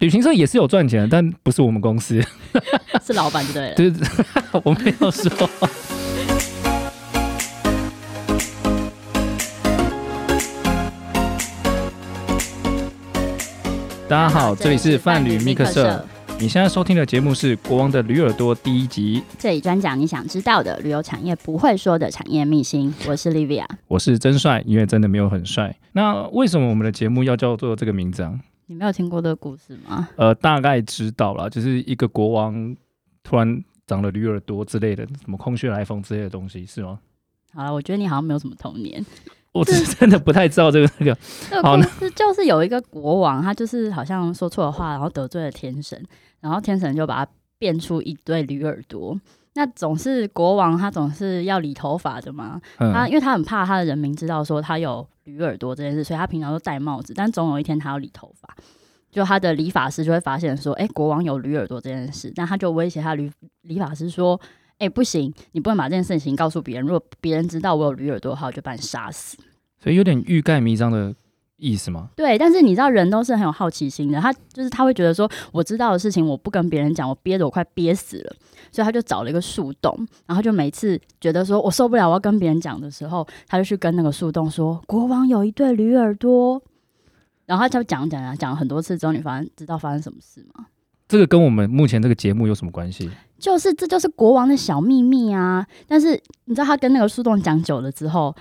[0.00, 2.22] 旅行社也是有赚钱，但不是我们公司，
[3.04, 3.74] 是老板就对了。
[3.76, 3.94] 就是
[4.62, 5.28] 我没有说。
[14.08, 16.06] 大家好，这里是泛旅密克社。
[16.38, 22.94] 你现在收听的节目是《国王的驴耳朵》第一集，这里专讲你想知道的旅游产业不会说的产业秘辛。
[23.08, 25.74] 我是 Livia，我是真帅，因为真的没有很帅。
[25.90, 28.32] 那为什么我们的节目要叫做这个名字啊？
[28.68, 30.08] 你没有听过这个故事吗？
[30.16, 32.76] 呃，大概知道了，就是一个国王
[33.22, 36.98] 突然长了驴耳朵之类的，什么空穴来风之类的东西，是吗？
[37.54, 39.04] 好了，我觉得你好像没有什么童年。
[39.52, 41.16] 我是 真的不太知道这个那个。
[41.48, 46.00] 这个故事就是有一个国王，他就是好像说错了话，然后得罪了天神，
[46.40, 49.18] 然后天神就把他变出一对驴耳朵。
[49.54, 52.60] 那总是国王，他总是要理头发的嘛。
[52.76, 57.12] 他因为他很怕他的人民知道说他有驴耳朵这件事，所以他平常都戴帽子。
[57.14, 58.56] 但总有一天他要理头发，
[59.10, 63.30] 就他的理发师就会发现说：“哎，国王有驴耳朵这件事。”那他就威胁他理
[63.62, 64.40] 理发师说。
[64.78, 66.84] 哎，不行，你不能把这件事情告诉别人。
[66.84, 69.36] 如果别人知道我有驴耳朵的话，我就把你杀死。
[69.82, 71.12] 所以有点欲盖弥彰的
[71.58, 72.08] 意思吗？
[72.16, 78.36] 对，但是你知道人都是很有好奇心的，他就是他会觉得说，我知道的事情我不跟别人讲，我憋得我快憋死了，
[78.72, 79.94] 所以他就找了一个树洞，
[80.26, 86.62] 然后就每次觉得说我受不了，我要跟别人讲的时候，他就去跟那个树洞说，国王有一对驴耳朵，
[87.46, 90.66] 然后他就讲讲讲讲了很多次之后，你发现知道发生什么事吗？
[91.08, 93.10] 这个跟我们目前这个节目有什么关系？
[93.38, 95.66] 就是这就是国王的小秘密啊！
[95.86, 98.34] 但是你知道他跟那个树洞讲久了之后，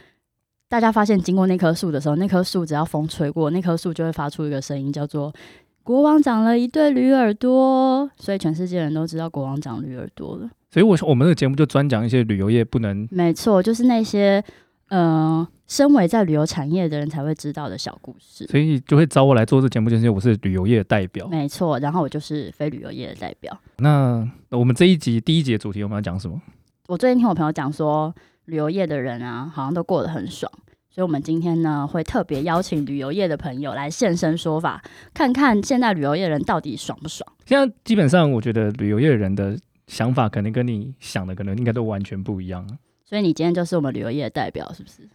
[0.70, 5.34] 大家发现经过那棵树的时候，那棵树只要风吹过，那棵树就会发出一个声音，叫做
[5.84, 8.10] “国王长了一对驴耳朵”。
[8.18, 10.50] 所以全世界人都知道国王长驴耳朵了。
[10.72, 13.08] 所以我说我们这个节目就专讲一些旅游业不能……
[13.12, 14.44] 没错，就是那些
[14.90, 15.46] 嗯。
[15.70, 21.28] 身为在旅游产业的人才会知道的小故事，所以就会找我来做这节目，就是我是旅游业的代表。
[21.28, 23.60] 没错，然后我就是非旅游业的代表。
[23.80, 26.42] 那我们这一集第一节主题我们要讲什么？
[26.88, 28.16] 我最近听我朋友讲说，
[28.48, 30.52] 旅游业的人啊，好像都过得很爽，
[30.90, 34.82] 所以我们今天呢会特别邀请旅游业的朋友来现身说法，
[35.14, 37.30] 看看现在旅游业人到底爽不爽。
[37.46, 39.58] 现在基本上，我觉得旅游业人的
[39.88, 42.66] 想法可能跟你想的可能应该都完全不一样。
[43.06, 45.08] 所以你今天就是我们旅游业的代表，是不是？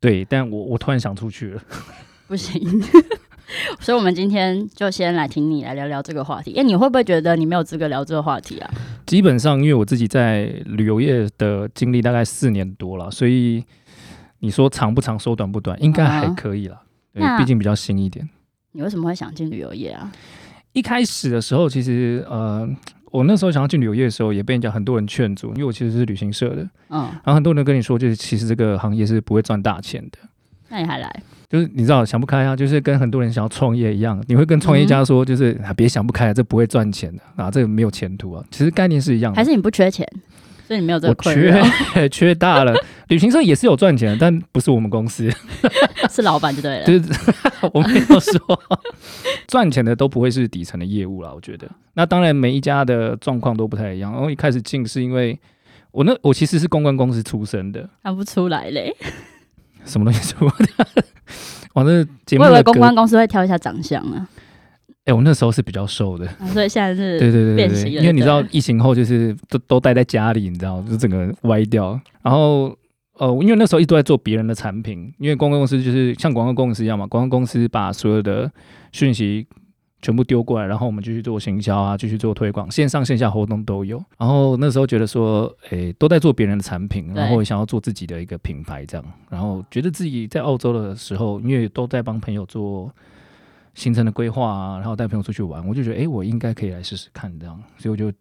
[0.00, 1.62] 对，但我我突然想出去了，
[2.26, 2.60] 不行，
[3.80, 6.54] 所以，我们今天就先来听你来聊聊这个话题。
[6.56, 8.70] 哎，你会不会觉得你没有资格聊这个话题啊？
[9.06, 13.64] 基本上，因为我自己在旅游业的经历大概四年多了，所以
[14.40, 16.82] 你说长不长，说短不短，应该还可以了。
[17.12, 18.28] 对，毕竟比较新一点。
[18.72, 20.10] 你为什么会想进旅游业啊？
[20.72, 22.68] 一开始的时候，其实呃。
[23.12, 30.18] 我那时候想要进旅游业的时候，也被人家很多人劝阻，因为我其实是旅行社的，嗯，然后很多人跟你说，就是其实这个行业是不会赚大钱的。
[30.70, 31.22] 那你还来？
[31.52, 38.42] 就是你知道想不开啊，就是跟很多人想要创业一样，你会跟创业家说，就是别想不开，这不会赚钱的啊，这个没有前途啊。
[38.50, 39.36] 其实概念是一样的。
[39.36, 40.08] 还是你不缺钱？
[40.66, 42.74] 所以你没有这个困缺 缺大了。
[43.08, 45.30] 旅行社也是有赚钱，但不是我们公司，
[46.08, 46.86] 是老板就对了。
[46.86, 47.02] 就是
[47.74, 48.40] 我没有说
[49.46, 51.34] 赚钱的都不会是底层的业务了。
[51.34, 54.10] 我觉得，那当然每一家的状况都不太一样。
[54.10, 55.38] 然后一开始进是因为
[55.90, 58.96] 我那我其实是公关公司出身的，看不出来嘞。
[59.84, 60.86] 什么东西出的？
[61.74, 64.28] 我这节目，我以为公关公司会挑一下长相啊。
[65.04, 71.98] 哎，我那时候是比较瘦的，所以现在是对对对对，因为你知道疫情后就是都都待在家里，你知道，就整个歪掉。
[72.22, 72.76] 然后
[73.18, 78.48] 呃，因为那时候一直都在做别人的产品，因为公关公司就是像广告公司一样嘛，广告公司把所有的
[78.92, 79.44] 讯息
[80.02, 84.04] 全部丢过来，然后我们继续做行销啊，继续做推广，线上线下活动都有。
[84.18, 92.92] 然后那时候觉得说，诶，都在做别人的产品，然后想要做自己的一个品牌这样，然后觉得自己在澳洲的时候，因为都在帮朋友做。
[93.74, 98.12] 行程的规划啊，然后带朋友出去玩，我就觉得，哎，我应该可以来试试看这样，所以我就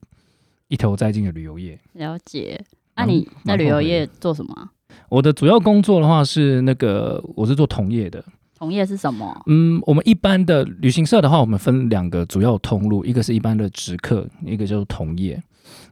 [0.69, 1.77] 一头栽进了旅游业。
[1.91, 2.63] 了解，
[2.95, 4.69] 那你在旅游业做什么？
[5.09, 8.23] 我的主要工作的话是那个，我是做同业的。
[8.61, 9.41] 同业是什么？
[9.47, 15.41] 嗯，我们一般的旅行社的话，我们分两个主要通路，一个是一般的直客，一个就是同业。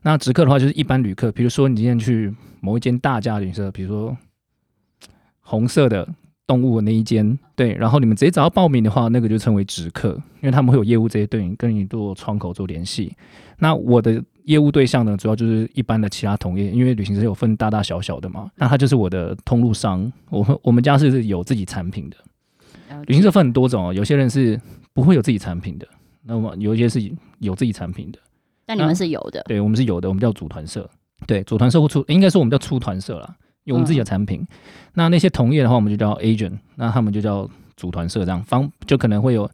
[0.03, 2.31] 那直客的话就是一般旅客，比如说你今天去
[2.61, 4.15] 某一间大家旅行社，比如说
[5.41, 6.07] 红色的。
[6.49, 13.15] 动物的那一间对，然后你们直接找到报名的话，那个就称为直客，因为他们会有业务这些对你跟你做窗口做联系。
[13.59, 20.11] 那我的业务对象呢，主要就是一般的其他同业，因为旅行社有分大大小小的嘛，那他就是我的通路商。
[20.31, 22.17] 我们我们家是有自己产品的，
[23.05, 24.59] 旅行社分很多种哦，有些人是
[24.93, 25.87] 不会有自己产品的，
[26.23, 26.99] 那么有一些是
[27.39, 28.19] 有自己产品的。
[28.65, 30.89] 但你们是有的，对我们是有的，我们叫组团社，
[31.25, 33.35] 对组团社或出，应该说我们叫出团社了。
[33.65, 34.43] 有我们自己的产品，
[34.93, 39.47] 那那些同业的话，我们就叫 agent，那他们就叫组团社这样方，就可能会有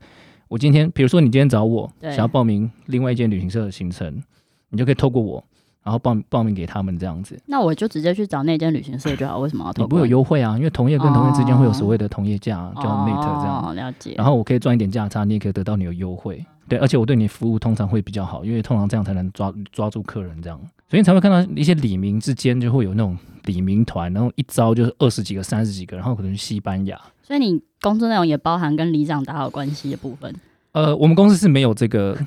[0.48, 4.24] 我今天比如说你今天找我想要报名另外一间旅行社的行程，
[4.70, 5.44] 你就可以透过我，
[5.86, 13.64] 然后报报名给他们这样子，那我就直接去找那间旅行社就好，为什么要你不会有优惠啊，因为同业跟同业之间会有所谓的同业价，叫 mate 这样。
[13.64, 14.16] 哦，了解。
[14.18, 16.44] 然后我可以赚一点价差，你也可以得到你的优惠。
[16.68, 20.60] 对，而且我对你服务通常会比较好，因为通常这样才能抓抓住客人这样，
[20.90, 27.00] 所以你才会看到一些李明之间就会有那种李明团，然后一招就是二十几个、三十几个，然后可能去西班牙。
[27.22, 30.34] 所以你工作内容也包含跟里长打好关系的部分。
[30.72, 32.18] 呃，我们公司是没有这个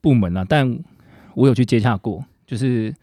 [0.00, 0.78] 部门啊，但
[1.34, 2.94] 我有去接洽过，就是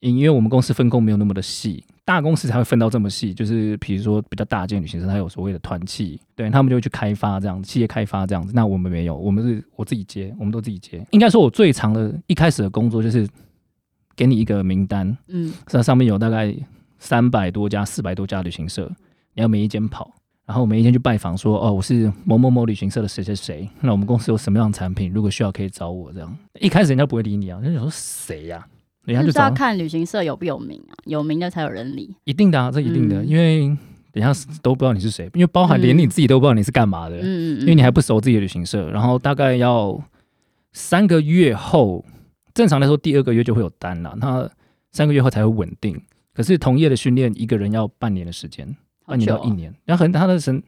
[0.00, 3.32] 因为我们公司分工没有那么的细，大公司才会分到这么细。
[3.32, 8.52] 就是比如说比较大件旅行社，它有所谓的团契，对他们就会去开发这样，企业开发这样子。
[8.54, 11.02] 那我们没有，我们是我自己接，我们都自己接。
[11.12, 13.26] 应该说，我最长的一开始的工作就是
[14.14, 16.54] 给你一个名单，嗯，那上面有大概
[16.98, 18.86] 三百多家、四百多家旅行社，
[19.32, 20.12] 你要每一间跑。
[20.46, 26.36] 然后每一天去拜访，说哦，我是某某某旅行社的谁谁谁，那我们公司有什么样的产品，如果需要可以找我这样。
[26.58, 28.66] 一开始人家不会理你啊，人家想说谁呀、
[29.04, 32.14] 人家就就是要看旅行社有不有名啊，有名的才有人理。
[32.24, 33.76] 一定的啊，这一定的，嗯因为
[34.12, 34.32] 等下
[34.62, 38.90] 都不知道你是谁，因为包含连你自己都不知道你是干嘛的，嗯嗯嗯，因为你还不熟自己的旅行社。
[38.90, 40.02] 然后大概要
[40.72, 42.04] 三个月后，
[42.54, 44.48] 正常来说第二个月就会有单了，那
[44.92, 46.00] 三个月后才会稳定。
[46.34, 48.66] 可是同业的训练，一个人要半年的时间。
[49.02, 50.62] 好半年到一年，然后很他的成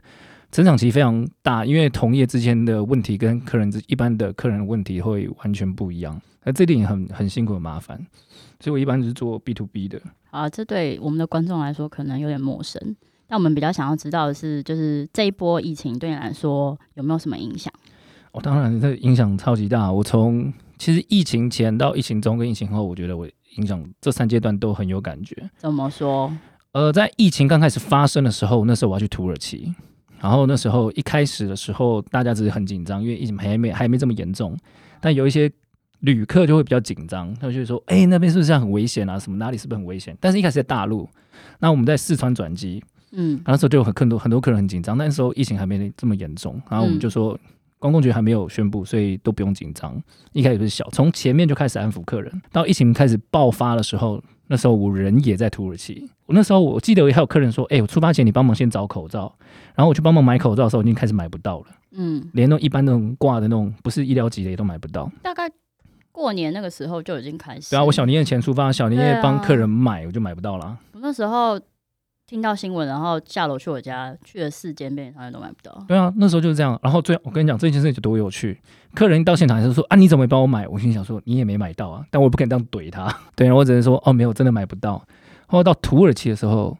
[0.52, 7.98] 成长期非常大，因为同业之间的问题跟客人之一般的客人的问题会完全不一样，那这点也很很辛苦很麻烦，
[8.60, 9.98] 所以我一般只是做 B to B 的。
[10.30, 12.94] 啊，这对我们的观众来说可能有点陌生。
[13.26, 17.72] 但我们比较想要知道的是，就是这一波疫情对你来说有没有什么影响？
[18.32, 19.90] 哦，当然这影响超级大。
[19.90, 23.26] 我从其实疫情前到疫情中跟疫情后，我觉得我
[23.56, 25.48] 影响这三阶段都很有感觉。
[25.56, 26.30] 怎么说？
[26.72, 29.74] 呃，在疫情刚开始发生的时候，那时候我要去土耳其，
[30.22, 34.56] 然后那时候一开始的时候，大家只是很紧张，因为疫情还没还没这么严重，
[35.00, 35.50] 但有一些
[36.00, 39.18] 旅客就会比较紧张，他就会说：“哎、那边是不是很危险啊？
[39.18, 41.08] 什么哪里是不是很危险？”但是一开始在大陆，
[41.58, 47.38] 那我们在四川转机，嗯那时候就有很很多很多客人很紧张，那时候疫情还没这么严重，然后我们就说。
[47.82, 50.00] 公共局还没有宣布，所以都不用 紧张。
[50.32, 52.32] 一开始是小，从前面就开始安抚客人。
[52.52, 56.06] 到疫情开始爆发的时候，那时候我人也在土耳其。
[56.26, 59.34] 我那时候我记得还有客人说：“哎、我出发前你帮忙先找口罩。”
[59.74, 65.10] 然后我去帮忙买口罩的时候，已经开始买不到了，嗯，连那种一般那种挂的那种不是医疗级的也都买不到。
[65.22, 65.50] 大概
[66.12, 67.70] 过年那个时候就已经开始。
[67.70, 70.76] 对啊，我小年夜前出发，小年夜帮客人买，我就买不到了。
[70.92, 71.58] 我那时候
[72.32, 75.84] 听到新闻，然后下楼去我家，去了四间便利商店都买不到。
[75.86, 76.80] 对啊，那时候就是这样。
[76.82, 78.58] 然后最我跟你讲这件事情有多有趣，
[78.94, 80.66] 客人一到现场还是说啊你怎么没帮我买？
[80.66, 83.14] 我心想说你也没买到啊，但我不敢这样怼他。
[83.36, 85.06] 对，我只能说哦没有，真的买不到。
[85.46, 86.74] 后来到土耳其的时候，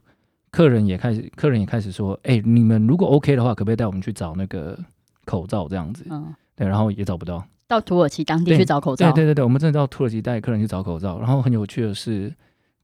[0.50, 4.78] 客人也开始客人也开始说，哎、你们如果 OK 的话，可不可以带我们去找那个
[5.26, 6.06] 口罩这样子？
[6.08, 7.44] 嗯，对，然后也找不到。
[7.68, 9.12] 到土耳其当地去找口罩。
[9.12, 11.18] 对对对对，我们真的到土耳其带客人去找口罩。
[11.18, 12.34] 然后很有趣的是，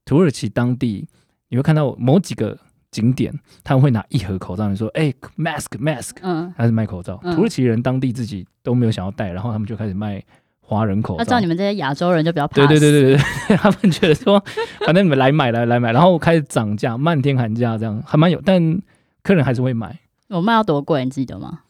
[0.04, 1.08] 土耳其当地
[1.48, 2.56] 你会看到某几个
[2.90, 6.16] 景点，他们会拿一盒口罩，你说哎、mask mask。
[6.22, 7.18] 嗯，还是卖口罩。
[7.22, 10.22] 嗯土耳其人当地自己都没有想要戴，然后他们就开始卖
[10.60, 11.46] 华人口罩那知道你。
[11.46, 12.54] 们这些亚洲人就比较怕。
[12.54, 14.42] 对对对对对，他们觉得说，
[14.86, 18.80] 反正你们来买来来买，然后开始涨价，漫天喊价，这样还蛮有，但
[19.22, 19.98] 客人还是会买。
[20.28, 21.60] 我卖到多贵，你记得吗？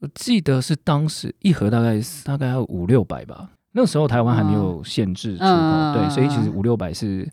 [0.00, 7.28] 我记得是当时一盒大概大概要五六百吧，那时候台湾还没有限制出口，嗯对，所以其实嗯五六百是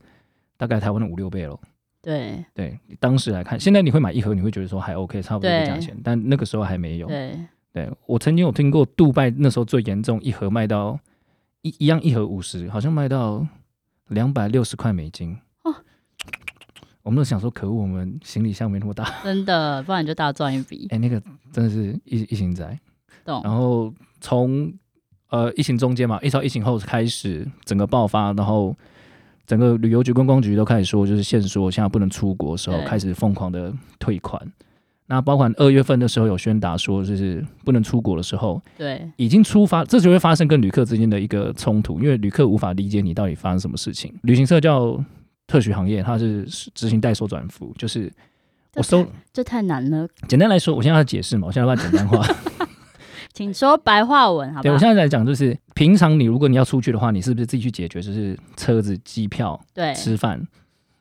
[0.57, 1.59] 大概台湾的五六倍咯。
[2.01, 7.07] 对对，当时来看，现在你会买一盒，你会觉得说还 OK，差不多的对价钱，但那个时候还没有。
[7.07, 7.39] 对，
[7.74, 11.00] 对我曾经有听过杜拜那时候最严重，一盒卖到
[11.63, 13.45] 一一样一盒五十，好像卖到
[14.09, 15.35] 两百六十块美金。
[15.63, 15.74] 哦
[17.01, 19.24] 我们都想说，可恶，我们行李箱没那么大。
[19.24, 20.88] 真的，不然你就大赚一笔。
[20.89, 21.21] 哎、那个
[21.51, 22.79] 真的是疫疫情仔。
[23.24, 23.41] 懂？
[23.43, 24.74] 然后从
[25.29, 28.75] 呃疫情中间嘛，一直到疫情后开始整个爆发，然后
[29.46, 34.42] 整个旅游局、观光局都开始说，就是限缩，现在不能出国的时候，开始疯狂的退款。
[35.08, 44.12] 那包括二月份的时候有宣达说，就是不能出国的时候，对，已经出发，这就会发生跟旅客之间的一个冲突，因为旅客无法理解你到底发生什么事情。
[44.24, 45.00] 旅行社叫
[45.46, 48.12] 特许行业，它是执行代收转付，就是
[48.74, 49.06] 我收。
[49.32, 52.25] 这太难了，简单来说，我现在要解释嘛，我现在要把它简单化。
[53.36, 54.80] 请说白话文，好不对我？
[54.80, 58.01] 现在来讲，就是平常你如果你要出去的话，你是不是自己去解决？
[58.01, 60.42] 就是车子、机票、对吃饭，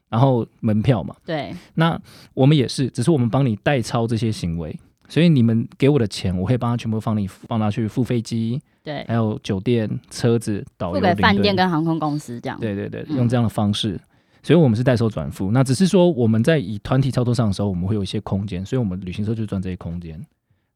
[0.08, 1.14] 然后门票嘛。
[1.24, 1.96] 对那
[2.34, 4.76] 我们也是，只是我们帮你代操这些行为，
[5.08, 12.58] 所以你们给我的钱，我会帮他全部放你帮他去付飞机，对，还有酒店、车子、导游、饭店跟航空公司这样。
[12.58, 14.00] 对对对，嗯用这样的方式。
[14.42, 20.20] 所以我们是代收转付，那只是说我们在以团体操作上的时候，我们会有一些空间，所以我们旅行社就赚这些空间。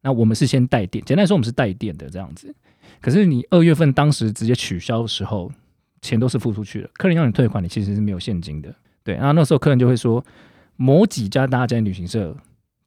[0.01, 2.53] 那我们是先带电，简单来说，我们是带电的这样子。
[3.01, 5.51] 可是你二月份当时直接取消的时候，
[6.01, 8.73] 钱都是付出去了，客人要你退款，你其实是没有现金的。
[9.03, 10.23] 对，然后那时候客人就会说，
[10.75, 12.35] 某几家大家旅行社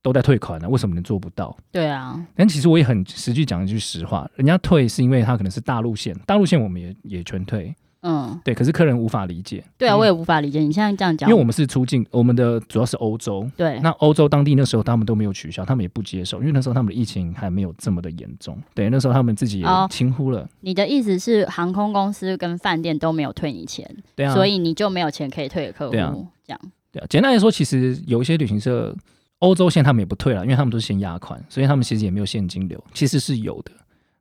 [0.02, 1.56] 都在退款了，为什么你做不到？
[1.70, 7.74] 对啊，但其实我也很实际讲一句实话，人家退是因为他可能是大陆线，大陆线我们也也全退。
[8.02, 9.64] 嗯，对，可是客人无法理解。
[9.78, 13.48] 对啊，我也无法理解你现在这样讲，因为我们是出境，我们的主要是欧洲。
[13.56, 18.58] 对那欧洲当地那时候他们都没有取消，他们也不接受，因为那时候他们的疫情还没有这么的严重。
[18.74, 20.48] 对，那时候他们自己也哦轻忽了。
[20.60, 26.12] 你的意思是航空公司跟饭店都没有退你钱，对啊，所以你就没有钱可以退给客户，对啊
[26.44, 28.92] 这样对啊，简单来说，其实有一些旅行社
[29.38, 33.70] 欧洲线他们也不退了，因为他们都是先压款，所以他们其实也没有现金流，其实是有的。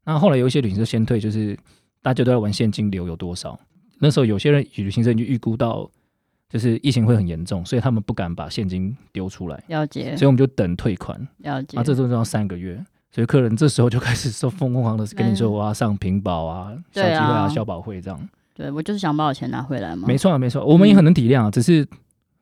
[0.05, 1.57] 那后来有一些旅行社先退，就是
[2.01, 3.59] 大家都在玩现金流有多少。
[4.03, 5.87] 那时候有些人旅行社已经预估到，
[6.49, 11.15] 就是疫情会很严重，所以他们不敢把现金丢出来，了解所以我们就等退款。
[11.37, 11.77] 了解。
[11.77, 18.29] 啊，这都要三个月，所以客人这时候就开始说疯疯狂的跟你说嗯我要上屏保啊、小对机会啊、啊消保会这样。
[18.55, 20.07] 对我就是想把我钱拿回来嘛。
[20.07, 21.87] 没错啊，没错，我们也很能体谅啊，只是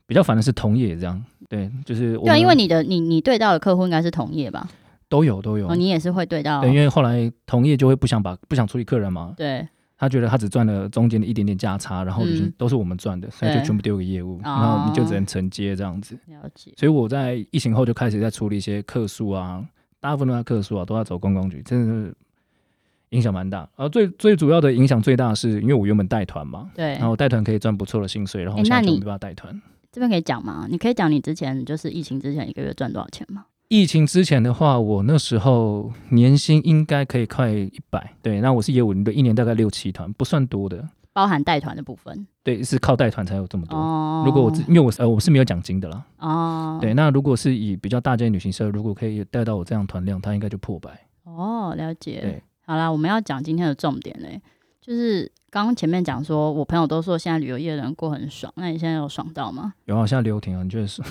[0.08, 1.22] 比较烦的是同业这样。
[1.50, 4.68] 对，就是我对啊，因为你的你你对到的客户应该是同业吧？
[5.08, 9.68] 都有都有哦，，你也是会对到，对，因为后来同业就会不想把不想处理客人嘛，对
[10.00, 16.18] 他觉得他只赚了中间的一点点价差，然后旅行嗯都是我们赚的，所以就全部丢给业务，哦然后你就只能承接这样子。
[16.27, 16.74] 了解。
[16.77, 19.62] 所以我在疫情后就开始在处理一些客诉啊，
[20.00, 22.15] 大部分都在客诉啊，都要走公共局，真的是
[23.10, 23.70] 影响蛮大。
[23.75, 29.62] 而最最主要的影响最大的是，因为我原本带团嘛，对，然后带团可以赚不错的薪水，然后现在就没办法带团。
[29.91, 30.65] 这边可以讲吗？
[30.70, 33.46] 你可以讲你之前就是疫情之前一个月赚多少钱吗？
[33.70, 40.84] 疫情之前的话，我那时候年薪应该可以快一百，对，那我是业务领队，一年大概六七团，不算多的，
[41.14, 43.78] 包含带团的部分对，是靠带团才有这么多。
[43.78, 44.24] 哦。
[44.26, 50.90] 如果我因为我是呃我是没有奖金的啦，哦，对，那如果是以比较大间旅行社，如果可以带到我这样团量，它应该就破百。
[51.26, 52.22] 哦，了解。
[52.22, 54.42] 对，好啦，我们要讲今天的重点嘞，
[54.89, 59.72] 就是刚刚前面讲说，我朋友都说现在旅游业的人过很爽，那你现在有爽到吗？
[59.86, 61.08] 有啊，现在刘婷啊，你觉得爽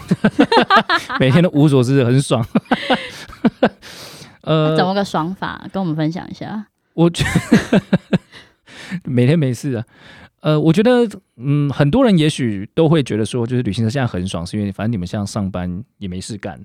[1.20, 2.44] 每天都无所事事，很爽。
[4.42, 5.64] 呃怎呃，么个爽法？
[5.73, 6.66] 跟我们分享一下。
[6.94, 7.23] 我觉
[7.70, 7.80] 得
[9.08, 9.85] 每天没事啊。
[10.40, 16.61] 呃，我觉得，嗯，很多人也许都会觉得说，就是旅行社现在很爽，是因为反正你们像上班也没事干，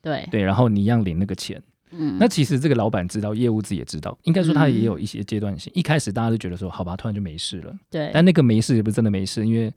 [0.00, 1.62] 对，对，然后你一样领那个钱。
[1.90, 5.72] 嗯，那其实这个老板知道，业务自己也知道，应该说他也有一些阶段性。
[5.74, 9.72] 一开始大家都觉得说，好吧，突然就没事了，对，但那个没事也不是真的没事，因为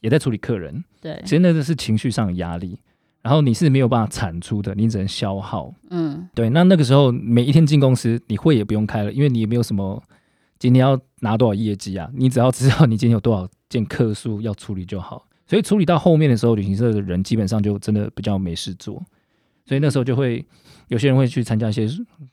[0.00, 2.78] 也在处理客人，对，其实那个是情绪上的压力，
[3.22, 5.74] 然后你是没有办法产出的，你只能消耗。
[5.90, 10.02] 嗯，对，那那个时候每一天进公司，你会也不用开了，因为你也没有什么
[10.58, 15.26] 今天要拿多少业绩啊，你只要知道你今天有多少件客数要处理就好。
[15.46, 19.02] 所以处理到后面的时候，旅行社的人基本上就真的比较没事做，
[19.68, 20.42] 所以那时候就会
[20.88, 21.86] 有些人会去参加一些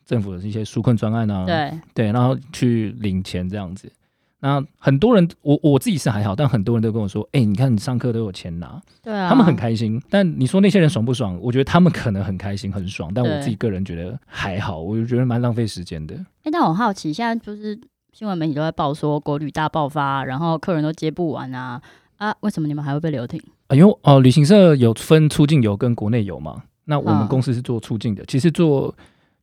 [0.06, 3.92] 政府的一些纾困专案啊，对，对，然后去领钱这样子。
[4.40, 10.00] 那很多人，我我自己是还好，但很多人都跟我说：“哎、你看你上课都有钱拿。”对啊，他们很开心。
[10.10, 11.38] 但你说那些人爽不爽？
[11.40, 16.14] 我觉得他们可能很开心、很爽，但我自己个人觉得还好，我就觉得蛮浪费时间的。
[16.44, 17.78] 哎、但我好奇，现在就是
[18.12, 21.80] 新闻媒体都在报说国旅大爆发，然后客人都接不完啊
[22.18, 22.34] 啊！
[22.40, 23.40] 为什么你们还会被留停？
[23.68, 26.62] 啊，因为哦，旅行社有分出境游跟国内游嘛。
[26.86, 28.88] 那我们嗯公司是做出境的，其实做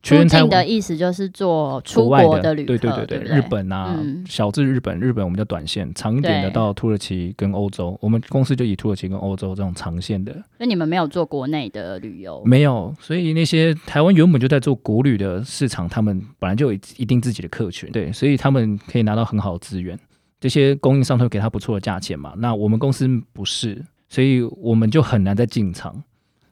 [0.02, 7.98] 出全台湾境的意思就是做出国外国旅客，对对对对不日本啊，嗯小至日本，日本我们叫短线，长一点的到土耳其跟欧洲。
[8.02, 19.98] 我们公司就以土耳其跟欧洲这种长线的那你们没有做国内的旅游，没有，所以那些台湾原本就在做国旅的市场，他们本来就有一定自己的客群，对，所以他们可以拿到很好的资源，
[20.38, 22.34] 这些供应商都会给他不错的价钱嘛。
[22.36, 26.02] 那我们公司不是，所以我们就很难再进场。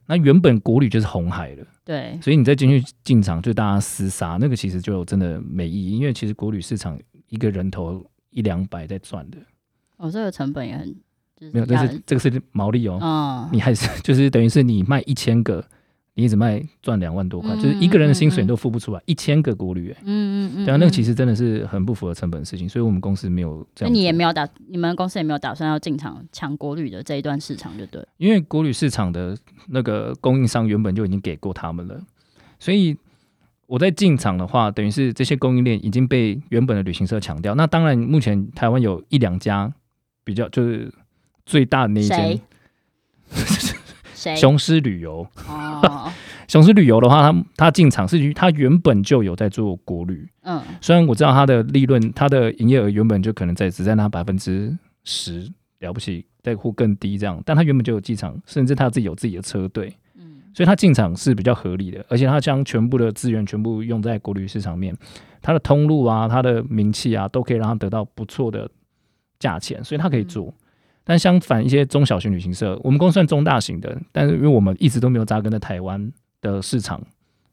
[0.07, 2.19] 那原本国旅就是红海了，对。
[2.21, 9.39] 所以你再进去进场，就大家厮杀，那个其实就真的没意义，因为其实国旅市场一个人头一两百在赚的，
[9.97, 10.87] 哦、这个成本也很
[11.37, 15.65] 就是没有，这是这个是毛利哦，嗯，你还是就是等于是你卖一千个，
[16.15, 23.95] 你只卖赚两万多块，嗯就是一个人的薪水你都付不出来，一千个国旅、欸，嗯嗯嗯，对啊，那个其实实真的是很不符合成本的事情，所以我们公司没有这那样。
[23.95, 28.07] 你也没有打，你们公司也没有打算要进场抢国旅的这一段市场，就对。
[28.19, 29.37] 因为国旅市场的
[29.69, 31.99] 那个供应商原本就已经给过他们了，
[32.59, 32.97] 所以
[33.67, 37.55] 我在进场的话，等于是这些供应链已经被原本的旅行社抢掉。
[37.55, 39.73] 那当然，目前台湾有一两家
[40.25, 40.93] 比较就是
[41.47, 42.39] 最大的那一间
[43.31, 43.75] 谁
[44.15, 44.37] 谁？
[44.37, 45.27] 雄狮旅游。
[46.43, 60.43] 哦，雄狮旅游的话，它它进场是它原本就有在做国旅，嗯，虽然我知道它的利润、它的营业额原本就可能在只在那百分之十了不起，再或更低这样，但它原本就有机场，甚至它自己有自己的车队，嗯。
[60.55, 64.95] 所以它进场是比较合理的，而且它将全部的资源全部用在国旅市场面，
[65.41, 68.71] 它的通路啊、它的名气啊，都可以让它得到不错的
[69.39, 70.53] 价钱，所以它可以做。
[71.05, 77.01] 但相反，一些中小型旅行社，我们公司算中大型的，但是因为我们一直都没有扎根在台湾的市场，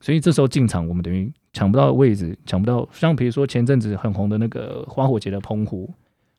[0.01, 2.85] 所以这时候进场，我们等于抢不到位置，抢不到。
[2.91, 5.89] 像比如说前阵子很红的那个花火节的澎湖，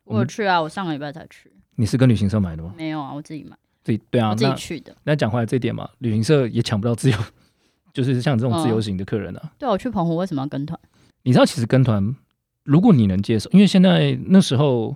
[0.03, 1.51] 我有去啊，我上个礼拜才去。
[1.75, 2.75] 你是跟旅行社买的吗？
[2.77, 3.57] 没有啊，我自己买。
[3.83, 4.95] 自己对啊，我自己去的。
[5.05, 7.17] 那讲回来这点嘛，旅行社也抢不到自由，
[7.91, 9.51] 就是像这种自由行的客人啊。
[9.57, 10.79] 对啊，我去澎湖为什么要跟团？
[11.23, 12.15] 你知道，其实跟团，
[12.63, 14.95] 如果你能接受，因为现在那时候，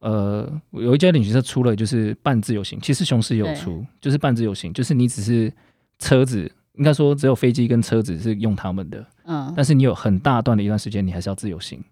[0.00, 5.50] 呃，有一家旅行社出了就是半自由行，其实雄狮也有出，就是半自由行，就是你只是
[5.98, 11.82] 车子，应该说只有飞机跟车子是用他们的，嗯，但是你有很大段的一段时间，你还是要自由行，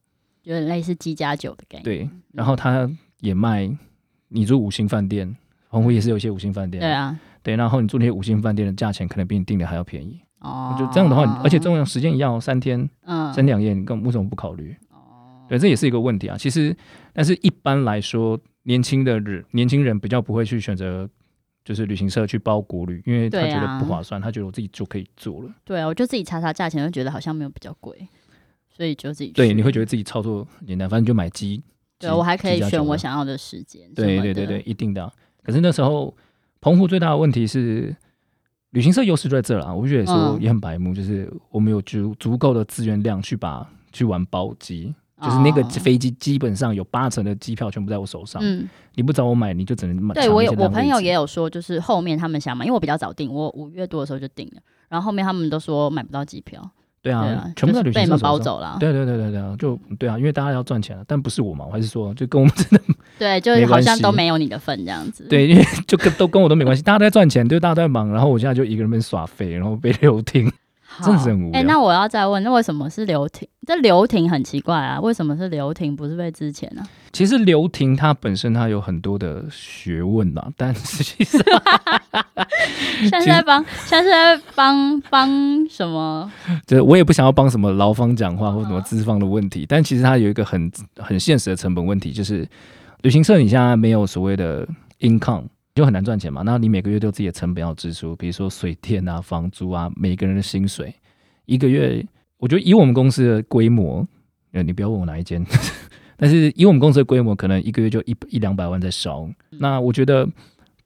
[0.42, 1.84] 有点类似机加酒的概念。
[1.84, 2.88] 对，然后他
[3.20, 3.70] 也卖
[4.28, 5.36] 你住五星饭店。
[5.70, 10.76] 澎湖也是有一些五星饭店，对啊，对，然后你住那些五星饭店的价钱可能比你订的还要便宜哦。
[10.78, 14.72] 就这样的话，而且这种时间一样，三天，嗯，三两夜，你更为什么不考虑？
[14.92, 16.36] 哦，对，这也是一个问题啊。
[16.38, 16.76] 其实，
[17.12, 21.10] 但是一般来说，年轻的人，年轻人比较不会去选择
[21.64, 25.50] 就是旅行社去包国旅，因为他觉得不划算，他觉得我自己就可以做了。
[25.64, 28.06] 对啊，我就自己查查价钱，就觉得好像没有比较贵，
[28.68, 31.62] 所以就自己对，你会觉得自己操作简单，反正就买机，
[31.98, 33.90] 对我还可以选我想要的时间。
[33.94, 35.10] 对对对对，一定的。
[35.42, 36.14] 可是那时候，
[36.60, 37.94] 澎湖最大的问题是，
[38.70, 39.74] 旅行社优势就在这了。
[39.74, 48.42] 我觉得说也很白目，就是我们有足足够的资源量去把去玩包机，就是那个飞机基本上有八成的机票全部在我手上。
[48.44, 50.14] 嗯，你不找我买，你就只能买。
[50.14, 56.68] 对我有我朋友也有说，就是后面他们想买，因为我比较早订，我五月多的时候就订了，然后后面他们都说买不到机票。
[57.00, 58.78] 对啊，全部在旅行社包走了。
[58.80, 62.80] 对对对对对，就对啊，因为大家要赚钱了，但不是我嘛，我还是说，就跟我们真的
[63.18, 65.26] 对，就是好像都没有你的份这样子。
[65.28, 70.50] 对，因为就跟都跟我都没关系，大家都在赚钱，对大家都在忙，然后我现在就一个人被耍废，然后被留停，
[71.02, 71.60] 真的是很无聊。
[71.60, 73.48] 哎，那我要再问，那为什么是刘婷？
[73.66, 76.82] 这刘婷很奇怪啊，为什么是刘婷，不是被之前呢？
[77.12, 81.40] 其实刘婷她本身她有很多的学问嘛， 但实际上。
[83.00, 85.28] 现在在帮， 现在是在帮帮
[85.68, 86.30] 什么？
[86.66, 92.46] 就是我也不想要帮什么劳方讲话或什么资方的问题，但其实它有一个很很现实的成本问题，就是
[93.02, 94.66] 旅行社你现在没有所谓的
[95.00, 96.42] income，就很难赚钱嘛。
[96.42, 100.94] 那你每个月都有自己的成本要支出，比如说水电啊、房租啊，每个人的薪水，
[101.46, 102.04] 一个月，
[102.38, 104.06] 我觉得以我们公司的规模，
[104.52, 105.44] 呃，你不要问我哪一间，
[106.16, 109.28] 但是以我们公司的规模，可能一个月就一一两百万在烧。
[109.50, 110.28] 那我觉得。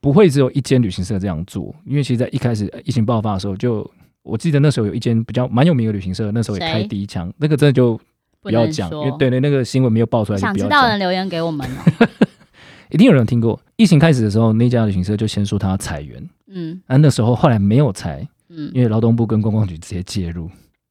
[0.01, 3.85] 不会只有一间旅行社这样做，因为其实，在一开始疫情爆发的时候，就
[4.23, 8.01] 我记得那时候有一间比较蛮有名的旅行社，那时候也开第一枪，那个真的就
[8.41, 12.09] 不要讲，因为对对，那个新闻没有爆出来，想知道的人留言给我们哦。
[12.91, 20.51] 一定有人听过，疫情开始的时候，那家旅行社就先说他裁员，嗯，那那时候后来没有裁，嗯，因为劳动部跟观光局直接介入，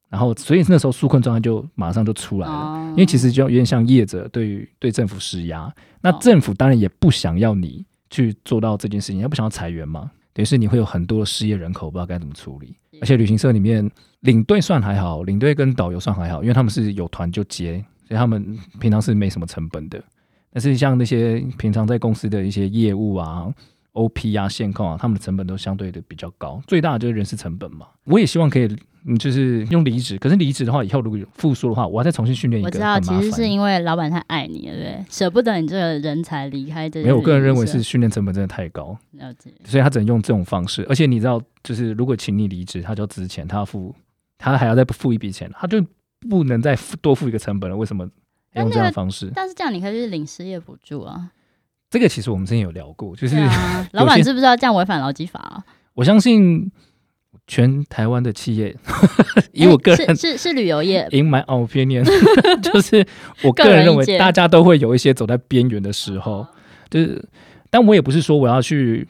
[0.09, 5.71] 然后所以那时候纾困状态就马上就出来了，因为其实就有点像业者对于对政府施压，
[6.01, 7.85] 那政府当然也不想要你。
[8.09, 10.09] 去做到这件事情，也不想要裁员嘛？
[10.31, 12.73] 等于是你会有很多失业人口，不知道该怎么处理。
[13.01, 20.01] 而且旅行社里面领队算还好，领队跟导游算还好，因为他们是有团就接，所以他们平常是没什么成本的。
[20.57, 23.47] 但是像那些平常在公司的一些业务啊、
[23.91, 26.59] OP 啊、线控啊，他们的成本都相对的比较高。
[26.65, 27.85] 最大的就是人事成本嘛。
[28.05, 28.67] 我也希望可以。
[29.05, 32.67] 嗯，就是用离职，可是离职的话，以后如果有复苏的话，我要再重新训练一个。
[32.67, 36.89] 我知道，其实是因为老板太爱你了，对，舍不得你这个人才离开。
[36.89, 39.53] 没有，我个人认为是训练成本真的太高，了解。
[39.63, 43.95] 所以他只能用这种方式，而且你知道，就是如果请你离职，他就要值钱，他要付，
[44.37, 45.81] 他还要再付一笔钱，他就
[46.29, 47.77] 不能再多付一个成本了。
[47.77, 48.09] 为什么
[48.57, 49.31] 用这样的方式？
[49.33, 51.31] 但是这样你可以去领失业补助啊。
[51.89, 53.35] 这个其实我们之前有聊过，就是
[53.91, 55.63] 老板知不知道这样违反劳基法？
[55.93, 56.71] 我相信。
[57.45, 58.75] 全台湾的企业，
[59.53, 62.03] 以我个人是是旅游业， in my opinion，
[62.59, 63.05] 就是
[63.41, 66.45] 我个人认为，大家都会有一些走在边缘的时候，
[66.89, 67.25] 就是，
[67.69, 69.07] 但我也不是说我要去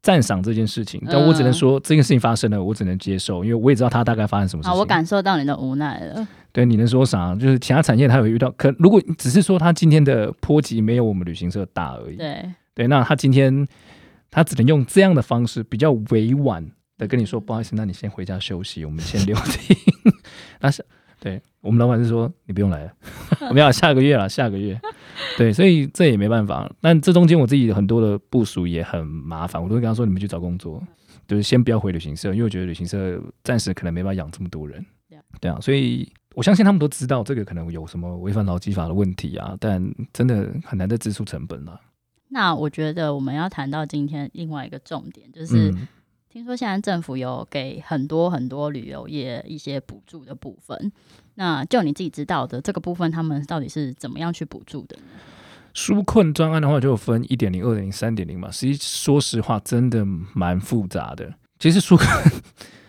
[0.00, 4.78] 赞赏这件事情，但我只能说这件事情发生了，我只能接受，因为我也知道它大概发生什么事情。
[4.78, 6.26] 我感受到你的无奈了。
[6.56, 7.34] 对，你能说啥？
[7.34, 12.16] 就是其他产业它有遇到，可如果只是说它今天的波及没有我们旅行社大而已。
[12.16, 13.68] 对对，那他今天
[14.30, 16.66] 他只能用这样的方式，比较委婉。
[16.96, 19.76] 的跟你说不好意思，那你先回家休息，我们先留停。
[20.60, 20.82] 那是
[21.20, 22.92] 对我们老板是说你不用来了，
[23.50, 24.80] 我们要下个月了，下个月。
[25.36, 26.72] 对，所以这也没办法。
[26.80, 30.82] 但这中间我自己很多的部署也很麻烦，我都会跟他说你们去找工作，
[31.28, 34.82] 就是先不要回旅行社，因为我觉得旅行社暂时可能没办法养这么多人。
[35.38, 41.80] 对啊，所以我相信他们都知道这个可能有什么违反劳基法的问题啊，但真的很难再支出成本了。
[42.28, 45.74] 那我觉得我们要谈到今天另外一个重点就是。
[46.28, 50.92] 听说现在政府有给很多很多旅游业一些补助的部分，
[51.36, 55.02] 那就你自己知道的这个部分，他们到底是怎么样去补助的呢？
[55.72, 58.50] 纾困专案的话，就分一点零、二点零、三点零嘛。
[58.50, 61.32] 实际说实话，真的蛮复杂的。
[61.58, 62.06] 其实纾困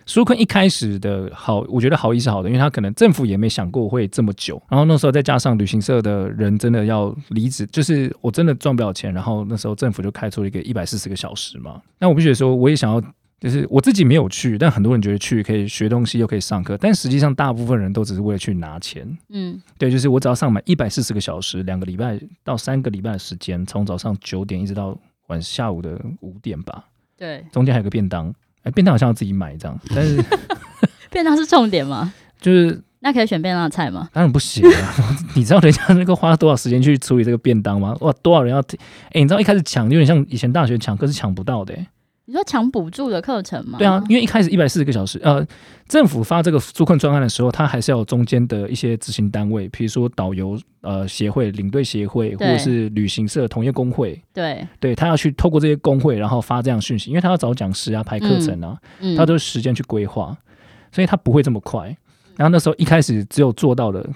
[0.08, 4.60] 纾困一开始的好，我觉得好意是好的，因为他可能政府也没想过会这么久。
[4.68, 9.12] 然后那时候再加上旅行社的人真的要离职，就是我真的赚不了钱。
[9.12, 11.80] 然后那时候政府就开出了一个一百四十个小时嘛。
[11.98, 13.00] 那我不觉得说，我也想要。
[13.40, 19.06] 就是我自己没有去，但很多人觉得去可以学东西又可以上课，但实际上大部分人都只是为了去拿钱。
[19.28, 26.84] 嗯，对，就是我只要上满一百四十个小时，两个礼拜到三个礼拜的时间，从早上九点一直到晚下午的五点吧。
[27.16, 28.34] 对，中间还有个便当，
[28.68, 30.22] 哎，便当好像要自己买这样，但是
[31.10, 32.12] 便当是重点吗？
[32.40, 34.08] 就是那可以选便当的菜吗？
[34.12, 34.94] 当然不行啊！
[35.34, 37.96] 你知道人家那个花了多少时间去处理这个便当吗？
[38.00, 38.60] 哇，多少人要？
[38.60, 41.74] 哎，你知道一开始抢有点像以前大学抢课是抢不到的。
[42.28, 43.78] 你说抢补助的课程吗？
[43.78, 45.42] 对啊，因为一开始一百四十个小时，呃，
[45.88, 54.20] 政府发这个纾困专案的时候，它还是要有中间的一些执行单位，比如说导游呃协会、领队协会，或者是旅行社同业工会。
[54.34, 58.78] 对，对他要去透过这些工会，然后发这样讯息，因为他要找讲师啊、排课程啊，
[59.16, 60.36] 他都是时间去规划，
[60.92, 61.96] 所以他不会这么快。
[62.36, 64.06] 然后那时候一开始只有做到了，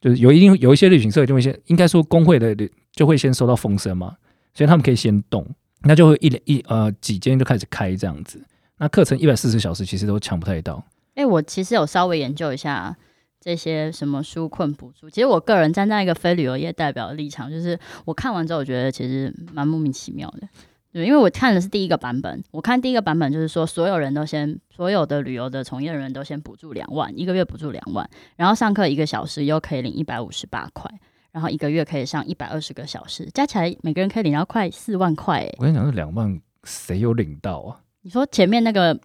[0.00, 2.54] 就是有一定有一些旅行社就会先，应该说工会的
[2.92, 4.14] 就会先收到风声嘛，
[4.54, 5.44] 所以他们可以先动。
[5.82, 8.42] 那就会一连一呃几间就开始开这样子，
[8.78, 10.84] 那课程一百四十小时其实都抢不太到。
[11.14, 12.96] 哎，我其实有稍微研究一下
[13.40, 20.48] 这些什么纾困补助，其实我个人站在一个非旅游业代表的立场，就是我看完之后，我觉得其实蛮莫名其妙的。
[20.92, 30.90] 对，因为我看的是第一个版本，我看第一个版本就是说，所有人都先所有的旅游的从业人员都先补助两万，一个月补助两万，然后上课一个小时又可以领一百五十八块。
[31.32, 35.48] 然后一个月可以上一百二十个小时，加起来每个人可以领到快四万块。
[35.58, 37.78] 我跟你讲，这两万谁有领到啊？
[38.02, 38.98] 你说前面那个，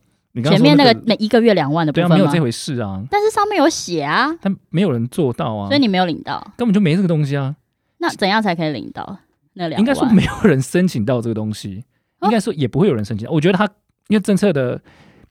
[0.44, 3.04] 前面那个那一个月两万的部分没有这回事啊。
[3.12, 7.56] 但是上面有写啊，但没有人做到啊，所以你没有领到，根本就没这个东西啊。
[8.00, 9.20] 那怎样才可以领到
[9.54, 9.80] 那两？
[9.80, 11.84] 应该说没有人申请到这个东西，
[12.24, 13.30] 应该说也不会有人申请。
[13.30, 13.66] 我觉得他
[14.08, 14.82] 因为政策的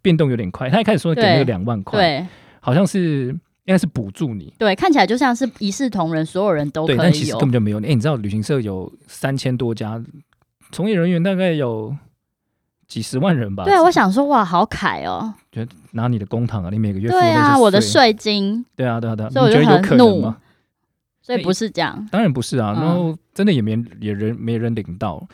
[0.00, 2.26] 变动有点快，他一开始说给那个两万块，对，
[2.60, 3.36] 好像是。
[3.64, 7.78] 应该是补助你，对，看起来就像是一视同仁，所有人都可以但其实根本就没有。
[7.78, 10.02] 哎，你知道旅行社有三千多家，
[10.70, 11.96] 从业人员大概有
[12.86, 13.64] 几十万人吧？
[13.64, 15.32] 对啊，我想说，哇，好凯哦！
[15.50, 20.36] 就拿你的公堂啊，你每个月对啊，我的税金，对啊，对啊，对啊，所以我觉得有可能吗？
[21.22, 22.74] 所以不是这样，当然不是啊。
[22.74, 25.26] 然后真的也没也人没人领到。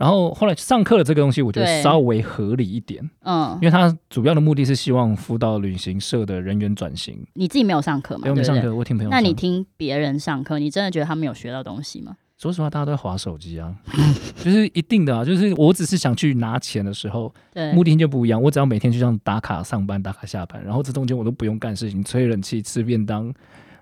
[0.00, 7.22] 然后后来上课的这个东西，我觉得稍微合理一点，嗯，因为它主要的目的是希望辅导旅行社的人员转型。
[7.34, 8.22] 你自己没有上课吗？
[8.24, 9.10] 没有上课，我听朋友。
[9.10, 12.16] 那你听别人上课，你真的觉得他们有学到东西吗？
[12.38, 13.74] 说实话，大家都在划手机啊，
[14.42, 18.42] 就是一定的啊，就是我只是想去拿钱的时候，对，目的就不一样。
[18.42, 23.30] 我只要每天就这样打卡上班、打卡下班，然后这中间我都不用干事情，吹冷气、吃便当，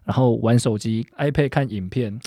[0.03, 2.19] 然后玩手机、iPad 看影片。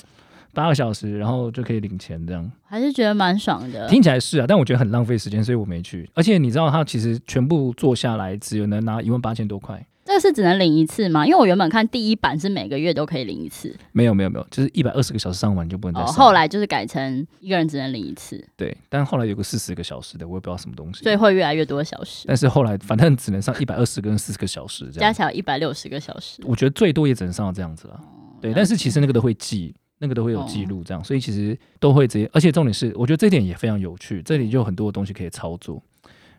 [0.53, 3.87] 八个小时，然后就可以领钱，这样还是觉得蛮爽的。
[3.87, 6.09] 听起来是啊，但我觉得很浪费时间，所以我没去。
[6.13, 9.85] 而且你知道，他其实全部做下来，只有能拿一万八千多块。
[10.03, 11.25] 这个是只能领一次吗？
[11.25, 13.73] 因为我原本看第一版是每个月都可以领一次。
[13.91, 16.15] 没有没有没有，就是一百二十个小时上完就不能再上。
[16.15, 18.43] 后来就是改成一个人只能领一次。
[18.57, 21.03] 对，但后来有个四十个小时的，我也不知道什么东西。
[21.03, 22.25] 所以会越来越多小时。
[22.27, 26.41] 但是后来反正只能上一百二十跟四十个小时，这样加起来一百六十个小时。
[26.45, 28.01] 我觉得最多也只能上到这样子了。
[28.41, 29.73] 对，但是其实那个都会记。
[30.01, 35.79] 那个都会有记录，这样，所以其实都会直接，而且重点是，我觉得这点也非常有趣，这里就有很多东西可以操作。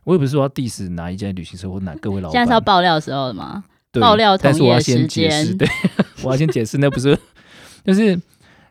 [0.02, 3.62] 我也不是说要 diss 哪一间旅行社或哪各位老板，现在是要爆料的时候了吗？
[4.00, 5.68] 爆料，但是我要先解释，对，
[6.24, 7.16] 我要先解释，那不是，
[7.84, 8.20] 就是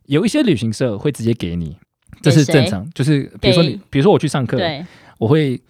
[0.08, 1.78] 有一些旅行社会直接给你，
[2.22, 4.58] 这是正常，就是比如说你，比如说我去上课，
[5.20, 5.62] 我会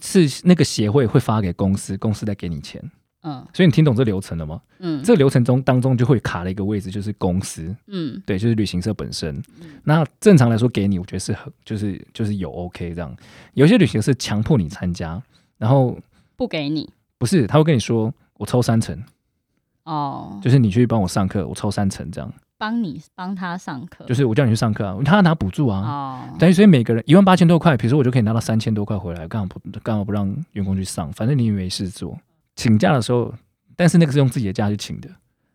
[0.00, 2.82] 是那个协会会发给公司，公司再给你钱。
[3.26, 4.60] 嗯，所以你听懂这流程了吗？
[4.80, 7.74] 嗯，这个流程中当中就会卡了一个位置，就是公司。
[7.86, 9.42] 嗯，对，就是旅行社本身。
[9.82, 13.16] 那正常来说给你，我觉得是很就是就是有 OK 这样。
[13.54, 15.20] 有些旅行社强迫你参加，
[15.56, 15.98] 然后
[16.36, 19.02] 不给你，不是他会跟你说我抽三成。
[19.84, 22.30] 哦，就是你去帮我上课，我抽三成这样。
[22.56, 25.80] 帮你帮他上课，就是我叫你去上课啊，他拿补助啊。
[25.80, 31.12] 哦，等于所以每个人一万八千多块，比如说我就可以拿到三千多块回来，干嘛不干嘛不让员工去上？
[31.12, 32.18] 反正你也没事做。
[32.56, 33.34] 请假的时候，
[33.76, 35.08] 但是那个是用自己的假去请的，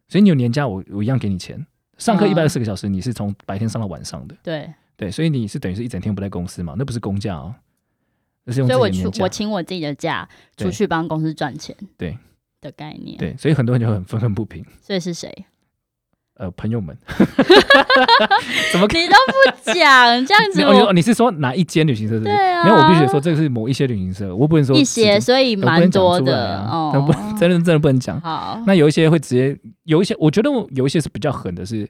[0.07, 1.65] 所以你有年假，我我一样给你钱。
[1.97, 4.73] 上课一百二十个小时，你是从白天上到晚上的，对。
[4.95, 7.55] 对，所以你是等于是一整天不在公司嘛，那不是公假哦，
[8.43, 12.17] 那是用所以我去我请我自己的假出去帮公司赚钱，对。
[12.62, 14.65] 的概念，对，所以很多人就很愤愤不平。
[14.81, 15.45] 所以是谁？
[16.39, 16.97] 呃朋友们，
[18.71, 20.86] 怎么可你都不讲，这样子 没有？
[20.86, 22.32] 我你是说哪一间旅行社是不是？
[22.34, 27.36] 对啊，没有，我必须得说这个是某一些旅行社，我不能说一些，所以蛮多的啊，但不哦。
[27.38, 28.19] 真的真的不能讲。
[28.21, 31.86] 好，那有一些会直接，有一些我觉得有一些是比较狠的是，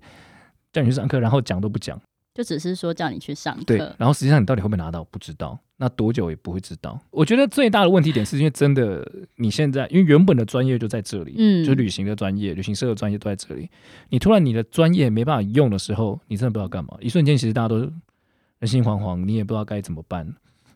[0.74, 2.00] 叫你去上课，然后讲都不讲，
[2.34, 7.00] 就只是说叫你去上对课，，然后实际上你到底会不会拿到不知道，那多久也不会知道。
[7.10, 13.70] 我觉得最大的问题点是因为真的你现在因为原本的专业就在这里，嗯就是旅行的专业、旅行社的专业都在这里，
[14.10, 20.28] 你突然你的专业没办法用的时候，你真的不知道干嘛，一瞬间其实大家都人心惶惶，你也不知道该怎么办。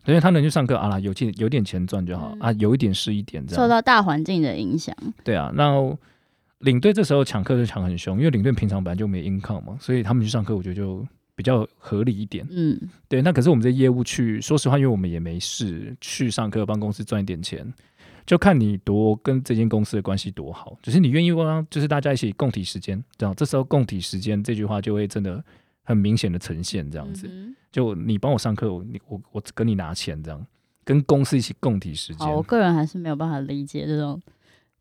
[0.06, 3.62] 因为他能去上课啊啦，有钱有点钱赚就好、嗯啊，有一点是一点这样。
[3.62, 5.72] 受到大环境的影响，对啊，那
[6.58, 12.46] 领队这时候抢课就抢很凶，因为领队平常本来就没 income 嘛，所以他们去上课，我觉得就比较合理一点。
[12.50, 17.72] 嗯，对，那可是我们这业务去，说实话，因为我们也没事，去上课帮公司赚一点钱，
[18.26, 25.44] 就看你多跟这间公司的关系多好，只是你愿意帮，就是大家一起共体时间，这样这时候共体时间这句话就会真的
[25.82, 27.26] 很明显的呈现这样子。
[27.30, 30.46] 嗯就你帮我上课，我你我我跟你拿钱这样，
[30.84, 32.36] 跟公司一起共体时间好，。
[32.36, 34.22] 我个人还是没有办法理解这种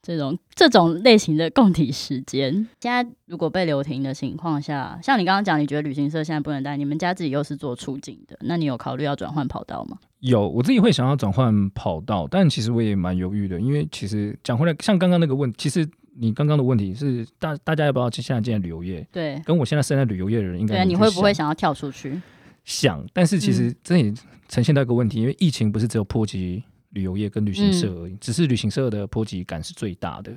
[0.04, 2.54] 这种这种类型的共体时间。
[2.82, 9.98] 现在如果被留停的情况下，像你刚刚讲，你觉得旅行社现在不能带，你们家自己又是做出境的，那你有考虑要转换跑道吗？
[10.20, 15.88] 有，我自己会想要转换跑道，但其实我也蛮犹豫的，因为其实讲回来，像刚刚那个问，其实
[16.18, 19.08] 你刚刚的问题是大大家要不要现在进来旅游业？
[19.12, 22.22] 对，跟我现在身在旅游业的人应该对啊，你会不会想想要跳出去？
[22.66, 23.06] 想？
[23.12, 24.14] 但是其嗯实这也
[24.48, 26.64] 呈现到一个问题，因为疫情不是只有波及
[26.94, 30.36] 旅游业跟旅行社嗯而已，只是旅行社的波及感是最大的。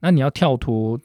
[0.00, 0.98] 那你要跳脱，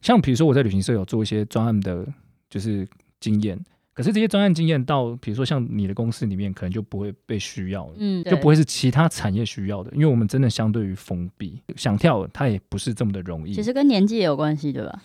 [0.00, 2.06] 像比如说我在旅行社有做一些专案的，
[2.48, 2.86] 就是
[3.18, 3.58] 经验。
[4.00, 7.92] 可是这些专案经验到，比如说像你的公司里面，可能就不会被需要了。
[7.98, 13.52] 嗯，就不会是其他产业需要的，因为我们真的相对于封闭，想跳它也不是这么的容易。
[13.52, 14.98] 其实跟年纪也有关系，对吧？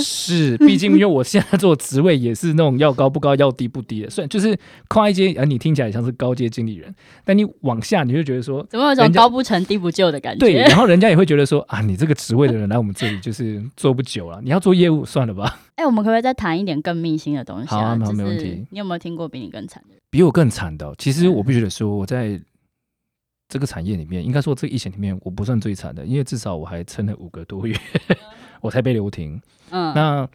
[0.00, 10.40] 是，毕竟因为我现在做职位也是那种要高不高，要低不低的，虽然就是跨一阶，而你听起来像是高阶经理人，但你往下你就觉得说，怎么有种高不成低不就的感觉？
[10.40, 20.00] 对，然后人家也会觉得说啊，你这个职位的人来我们这里就是做不久了，你要做业务算了吧，哎、我们可不可以再谈一点更密心的东西好啊没问题你有没有听过比你更惨的人？
[20.10, 22.40] 比我更惨的哦、其实我必须得说，我在
[23.48, 27.76] 这个产业里面，应该说这个疫情里面，我不算最惨的，因为至少我还撑了五个多月，
[28.60, 29.40] 我才被留停。
[29.70, 30.28] 嗯，那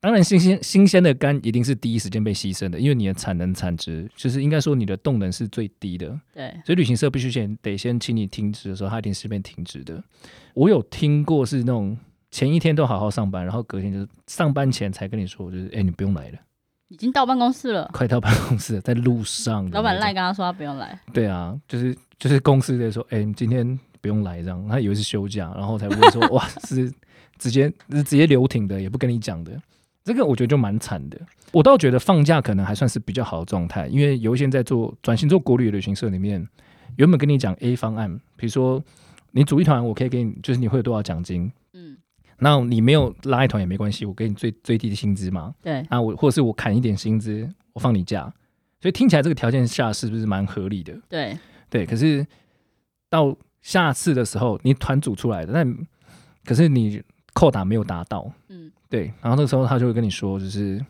[0.00, 10.04] 当然，新鲜新鲜的肝一定是第一时间被牺牲的，因为你的产能产值就是应该说你的动能是最低的，对，所以旅行社必须先得先请你停止的时候，它一定是被停止的。
[10.52, 11.96] 我有听过是那种
[12.34, 16.38] 前一天都好好上班，然后隔天就是上班前才跟你说，就是哎、你不用来了，
[16.88, 17.88] 已经到办公室了。
[17.92, 19.70] 快到办公室了，在路上。
[19.70, 26.92] 老板赖跟他说他不用来，对啊，就是就是公司在说，哎、你今天不用来这样，他以为是休假，然后才问说，哇，是
[27.38, 29.52] 直接是直接留停的，也不跟你讲的，
[30.02, 31.16] 这个我觉得就蛮惨的。
[31.52, 36.44] 我倒觉得放假可能还算是比较好的状态，因为有一些人在做转型做国旅旅行社里面，
[36.96, 38.82] 原本跟你讲 A 方案，比如说
[39.30, 41.52] 你组一团，我可以给你，就是你会有多少奖金，嗯，
[42.38, 48.22] 那你没有拉一团也没关系，我给你最最低的薪资嘛，对，啊，我或者是我砍一点薪资，我放你假，
[48.80, 50.94] 所以听起来这个条件下是不是蛮合理的？
[51.08, 51.38] 对，
[51.70, 52.26] 对，可是
[53.08, 55.76] 到下次的时候，你团组出来的，但
[56.44, 60.84] 可是你扣打没有达到，嗯，对，然后那个时候他就会跟你说，就是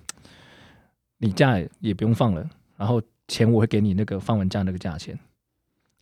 [1.19, 5.19] 你假也不用放了，然后钱我会给你那个放完假那个价钱，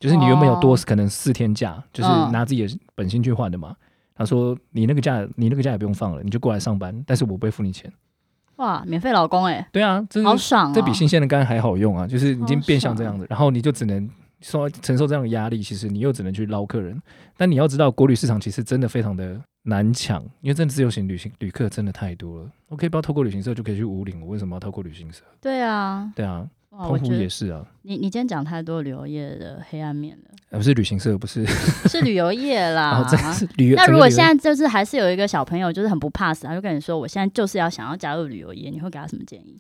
[0.01, 0.79] 就是你原本有多哦。
[0.87, 2.33] 可能四天假，就是嗯。
[2.33, 3.77] 拿自己的本薪去换的嘛。
[4.15, 7.93] 他说你那个假你那个假也不用放了，你就过来上班，但是我不会付你钱。
[8.57, 10.73] 哇，免费老公哎、对啊，这是好爽哦！
[10.75, 14.09] 这比新鲜的肝还好用啊，就是已经变相这样子，然后你就只能
[14.41, 17.01] 说承受这样的压力，其实你又只能去捞客人。
[17.37, 22.51] 但你要知道，国旅市场其实真的非常的难抢，因为真的自由行旅行旅客真的太多了。
[22.69, 25.23] 我可以不要透过旅行社就可以去五岭，我为什么要透过旅行社？
[25.41, 31.45] 对啊，对啊，澎湖也是啊，你你今天讲太多旅游业的黑暗面了，呃不是旅行社，不是，
[31.87, 33.07] 是旅游业啦 哦。
[33.11, 33.77] 这是旅游。
[33.77, 39.57] 那如果现在在就是还是有一个小朋友就是很不怕死，他就跟你说我现在就是要想要加入旅游业，你会给他什么建议？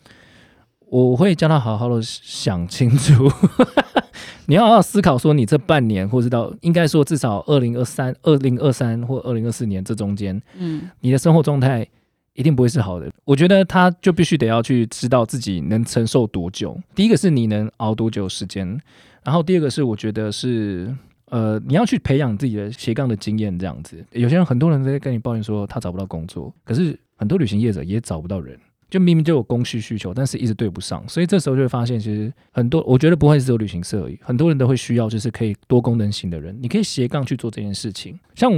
[0.88, 3.30] 我会叫他好好的想清楚，
[4.46, 11.86] 你要好好思考说，你这半年，或是到应该说至少二零二三、二零二三或二零二四年这中间，嗯，你的生活状态
[12.34, 13.10] 一定不会是好的。
[13.24, 16.78] 我觉得他就必须得要去知道自己能承受多久。
[16.94, 18.80] 第一个是你能熬多久时间，
[19.24, 20.94] 然后第二个是我觉得是
[21.26, 24.04] 呃你要去培养自己的斜杠的经验，这样子。
[24.12, 28.58] 有些人很多人在跟你抱怨说他找不到工作，可是很多旅行业者也找不到人。
[28.92, 38.20] 就明明就有供需需求，但是一直对不上，所以这时候就会发现，其实很多我觉得不会只有旅行社而已，很多人都会需要就是可以多功能型的人，你可以斜杠去做这件事情。
[38.34, 38.52] 像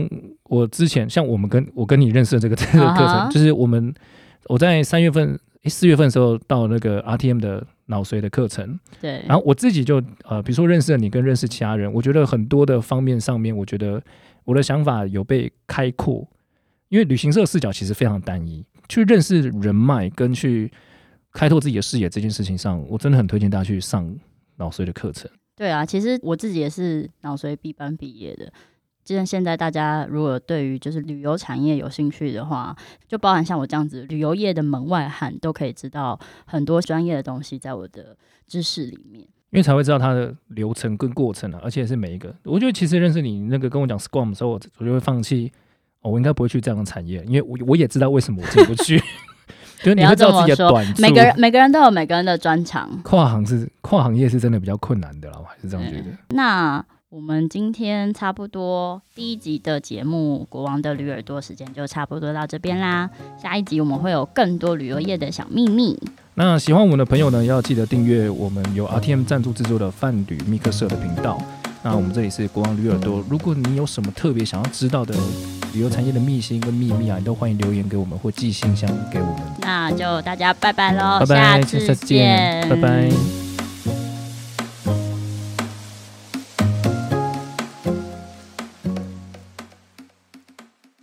[0.48, 3.94] 我之前，像我们跟我跟你认识的这个 这个课程，就是我们
[4.48, 14.02] 我在三月份、四月份的时候到那个 RTM 的脑髓的课程，对，然后我自己就呃，比如说认识了你跟认识其他人，我觉得很多的方面上面，我觉得
[14.44, 16.26] 我的想法有被开阔，
[16.88, 18.64] 因为旅行社视角其实非常单一。
[18.88, 20.70] 去认识人脉跟去
[21.32, 24.14] 开拓自己的视野这件事情上，我真的很推荐大家去上
[24.56, 25.30] 脑髓的课程。
[25.56, 28.52] 对啊，其实我自己也是脑髓 B 班毕业的。
[29.04, 32.74] 既然现在大家如果对于就是旅游产业有兴趣的话，
[33.06, 38.16] 就包含像我这样子旅游业的门外汉，都可以知道很多专业的东西在我的
[38.46, 42.34] 知识里面，因为才会知道它的流程跟过程啊，而且是每一个。
[42.44, 45.52] 我觉得其实认识你那个跟我讲 Scrum 的时候，我我就会放弃。
[46.04, 49.02] 我应该不会去这样的产业，因为我我也知道为什么我进不去。
[49.82, 51.02] 就是你要知道自己的短处。
[51.02, 52.88] 每个人每个人都有每个人的专长。
[53.02, 56.06] 跨行是跨行业是真的比较困难的啦，我还是这样觉得。
[56.30, 63.10] 那我们今天差不多第一集的节目《国王的驴耳朵》时间就差不多到这边啦。
[63.40, 65.98] 下一集我们会有更多旅游业的小秘密。
[66.34, 71.38] 那喜欢我们的朋友呢，要记得订阅我们由 RTM 赞助制作的泛旅密克社的频道。
[71.82, 75.14] 那我们这里是国王驴耳朵，如果你有什么特别想要知道的
[75.74, 79.36] 旅游产业的秘辛跟秘密啊，你都欢迎留言给我们或寄信箱给我们。
[79.60, 83.10] 那就大家拜拜喽，拜拜，下次见，拜拜。